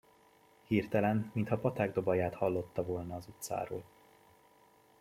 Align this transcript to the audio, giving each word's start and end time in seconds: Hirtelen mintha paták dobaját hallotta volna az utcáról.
Hirtelen 0.67 1.31
mintha 1.35 1.57
paták 1.57 1.93
dobaját 1.93 2.33
hallotta 2.35 2.83
volna 2.83 3.15
az 3.15 3.27
utcáról. 3.27 3.83